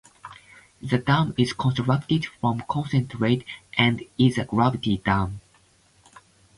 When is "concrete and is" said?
2.67-4.39